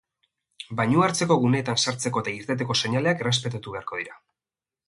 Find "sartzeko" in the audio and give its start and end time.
1.85-2.25